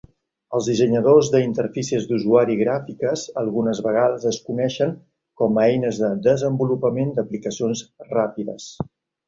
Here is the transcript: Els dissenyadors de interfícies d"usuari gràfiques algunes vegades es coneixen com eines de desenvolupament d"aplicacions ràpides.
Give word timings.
Els 0.59 0.67
dissenyadors 0.69 1.27
de 1.35 1.41
interfícies 1.47 2.07
d"usuari 2.11 2.55
gràfiques 2.61 3.27
algunes 3.43 3.83
vegades 3.89 4.27
es 4.33 4.41
coneixen 4.49 4.97
com 5.45 5.63
eines 5.67 6.03
de 6.07 6.13
desenvolupament 6.31 7.15
d"aplicacions 7.21 7.89
ràpides. 8.19 8.71